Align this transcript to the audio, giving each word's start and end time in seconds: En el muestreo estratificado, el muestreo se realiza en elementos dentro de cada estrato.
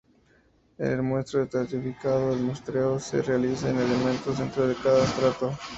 En 0.79 0.87
el 0.93 1.03
muestreo 1.03 1.43
estratificado, 1.43 2.33
el 2.33 2.39
muestreo 2.39 2.99
se 2.99 3.21
realiza 3.21 3.69
en 3.69 3.77
elementos 3.77 4.35
dentro 4.39 4.67
de 4.67 4.73
cada 4.73 5.03
estrato. 5.03 5.55